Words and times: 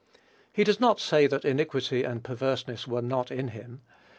He 0.51 0.63
does 0.63 0.79
not 0.79 0.99
say 0.99 1.27
that 1.27 1.45
iniquity 1.45 2.01
and 2.03 2.23
perverseness 2.23 2.87
were 2.87 3.03
not 3.03 3.29
in 3.29 3.49
him. 3.49 3.81